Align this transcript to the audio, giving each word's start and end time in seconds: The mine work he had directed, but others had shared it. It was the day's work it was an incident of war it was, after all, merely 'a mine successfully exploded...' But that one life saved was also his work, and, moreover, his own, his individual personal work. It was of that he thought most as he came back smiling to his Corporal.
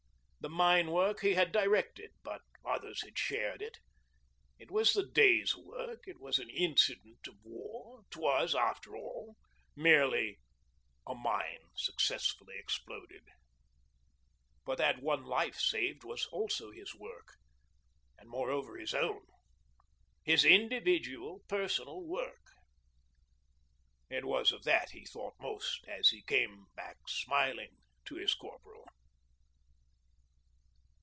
The 0.43 0.49
mine 0.49 0.89
work 0.89 1.19
he 1.19 1.35
had 1.35 1.51
directed, 1.51 2.09
but 2.23 2.41
others 2.65 3.03
had 3.05 3.15
shared 3.15 3.61
it. 3.61 3.77
It 4.57 4.71
was 4.71 4.91
the 4.91 5.05
day's 5.05 5.55
work 5.55 6.07
it 6.07 6.19
was 6.19 6.39
an 6.39 6.49
incident 6.49 7.27
of 7.27 7.35
war 7.43 8.01
it 8.09 8.17
was, 8.17 8.55
after 8.55 8.95
all, 8.95 9.35
merely 9.75 10.39
'a 11.07 11.13
mine 11.13 11.65
successfully 11.75 12.55
exploded...' 12.57 13.21
But 14.65 14.79
that 14.79 15.03
one 15.03 15.25
life 15.25 15.59
saved 15.59 16.03
was 16.03 16.25
also 16.31 16.71
his 16.71 16.95
work, 16.95 17.33
and, 18.17 18.27
moreover, 18.27 18.77
his 18.79 18.95
own, 18.95 19.27
his 20.23 20.43
individual 20.43 21.43
personal 21.47 22.01
work. 22.03 22.41
It 24.09 24.25
was 24.25 24.51
of 24.51 24.63
that 24.63 24.89
he 24.89 25.05
thought 25.05 25.35
most 25.39 25.85
as 25.87 26.09
he 26.09 26.23
came 26.23 26.65
back 26.73 26.97
smiling 27.07 27.77
to 28.05 28.15
his 28.15 28.33
Corporal. 28.33 28.87